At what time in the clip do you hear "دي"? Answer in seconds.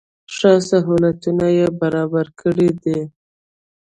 2.83-2.99